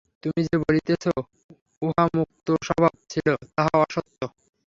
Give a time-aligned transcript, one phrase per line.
[0.23, 1.03] তুমি যে বলিতেছ,
[1.81, 4.19] উহা মুক্তস্বভাব ছিল, তাহা অসত্য।